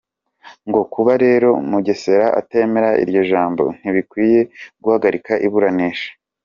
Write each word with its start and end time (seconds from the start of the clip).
Ngo 0.67 0.81
kuba 0.93 1.13
rero 1.25 1.49
Mugesera 1.69 2.27
atemera 2.39 2.89
iryo 3.03 3.21
jambo, 3.31 3.63
ntibikwiye 3.79 4.39
guhagarika 4.83 5.31
iburanisha. 5.47 6.09